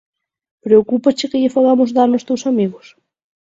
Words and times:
Preocúpache 0.65 1.29
que 1.31 1.39
lle 1.41 1.53
fagamos 1.55 1.89
dano 1.97 2.13
aos 2.15 2.25
teus 2.27 2.43
amigos? 2.51 2.85